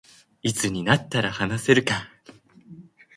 [0.41, 2.09] いつになったら話せるか